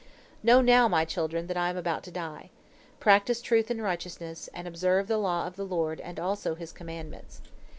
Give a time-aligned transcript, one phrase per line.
[0.41, 2.49] "Know now, my children, that I am about to die.
[2.99, 7.39] Practice truth and righteousness, and observe the law of the Lord and also His commandments.